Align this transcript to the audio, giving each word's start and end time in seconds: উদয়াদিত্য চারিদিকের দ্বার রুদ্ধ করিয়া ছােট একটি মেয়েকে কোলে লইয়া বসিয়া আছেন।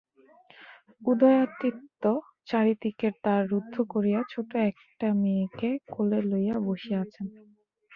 উদয়াদিত্য 1.01 2.03
চারিদিকের 2.49 3.13
দ্বার 3.17 3.41
রুদ্ধ 3.51 3.75
করিয়া 3.93 4.19
ছােট 4.31 4.49
একটি 4.69 5.07
মেয়েকে 5.21 5.69
কোলে 5.89 6.19
লইয়া 6.29 6.55
বসিয়া 6.67 6.99
আছেন। 7.03 7.25